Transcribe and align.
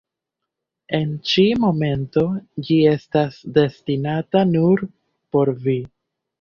En 0.99 1.11
ĉi 1.31 1.45
momento 1.65 2.25
ĝi 2.69 2.79
estas 2.95 3.39
destinata 3.61 4.45
nur 4.57 4.85
por 5.35 5.57
vi. 5.65 5.81